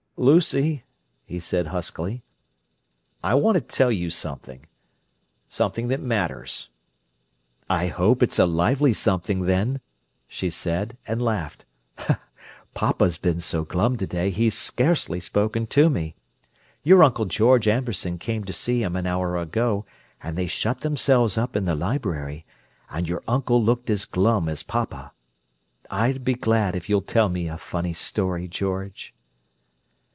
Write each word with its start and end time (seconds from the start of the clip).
"Lucy," 0.17 0.83
he 1.25 1.39
said 1.39 1.67
huskily, 1.67 2.21
"I 3.23 3.33
want 3.33 3.55
to 3.55 3.61
tell 3.61 3.91
you 3.91 4.11
something. 4.11 4.67
Something 5.49 5.87
that 5.87 5.99
matters." 5.99 6.69
"I 7.67 7.87
hope 7.87 8.21
it's 8.21 8.37
a 8.37 8.45
lively 8.45 8.93
something 8.93 9.47
then," 9.47 9.81
she 10.27 10.51
said; 10.51 10.95
and 11.07 11.23
laughed. 11.23 11.65
"Papa's 12.75 13.17
been 13.17 13.39
so 13.39 13.63
glum 13.65 13.97
to 13.97 14.05
day 14.05 14.29
he's 14.29 14.55
scarcely 14.55 15.19
spoken 15.19 15.65
to 15.67 15.89
me. 15.89 16.13
Your 16.83 17.01
Uncle 17.03 17.25
George 17.25 17.67
Amberson 17.67 18.19
came 18.19 18.43
to 18.43 18.53
see 18.53 18.83
him 18.83 18.95
an 18.95 19.07
hour 19.07 19.35
ago 19.37 19.87
and 20.21 20.37
they 20.37 20.45
shut 20.45 20.81
themselves 20.81 21.35
up 21.35 21.55
in 21.55 21.65
the 21.65 21.73
library, 21.73 22.45
and 22.91 23.09
your 23.09 23.23
uncle 23.27 23.63
looked 23.63 23.89
as 23.89 24.05
glum 24.05 24.47
as 24.47 24.61
papa. 24.61 25.13
I'd 25.89 26.23
be 26.23 26.35
glad 26.35 26.75
if 26.75 26.87
you'll 26.89 27.01
tell 27.01 27.29
me 27.29 27.47
a 27.47 27.57
funny 27.57 27.93
story, 27.93 28.47
George." 28.47 29.15